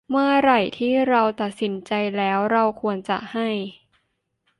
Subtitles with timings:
[0.09, 3.47] เมื่อไหร่ที่เราตัดสินใจแล้ว เราควรจะให้